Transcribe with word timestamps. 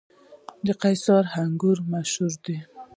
د 0.65 0.67
قیصار 0.81 1.23
انګور 1.41 1.77
مشهور 1.91 2.33
دي 2.45 2.57